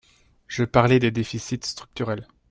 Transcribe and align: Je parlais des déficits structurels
Je 0.47 0.63
parlais 0.63 0.97
des 0.97 1.11
déficits 1.11 1.61
structurels 1.63 2.25